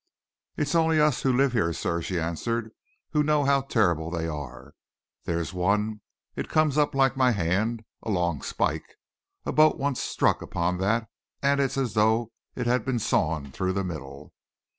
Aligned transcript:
"It's 0.57 0.73
only 0.73 0.99
us 0.99 1.21
who 1.21 1.31
live 1.31 1.53
here, 1.53 1.71
sir," 1.73 2.01
she 2.01 2.19
answered, 2.19 2.71
"who 3.11 3.21
know 3.21 3.45
how 3.45 3.61
terrible 3.61 4.09
they 4.09 4.27
are. 4.27 4.73
There's 5.25 5.53
one 5.53 6.01
it 6.35 6.49
comes 6.49 6.75
up 6.75 6.95
like 6.95 7.15
my 7.15 7.29
hand 7.33 7.85
a 8.01 8.09
long 8.09 8.41
spike. 8.41 8.95
A 9.45 9.51
boat 9.51 9.77
once 9.77 10.01
struck 10.01 10.41
upon 10.41 10.79
that, 10.79 11.07
and 11.43 11.59
it's 11.59 11.77
as 11.77 11.93
though 11.93 12.31
it'd 12.55 12.83
been 12.83 12.97
sawn 12.97 13.51
through 13.51 13.73
the 13.73 13.83
middle." 13.83 14.33